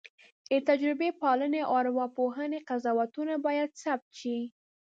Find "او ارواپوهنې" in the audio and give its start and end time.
1.67-2.59